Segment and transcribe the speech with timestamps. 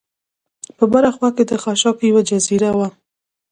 [0.91, 2.87] بره خوا کې د خاشاکو یوه جزیره وه.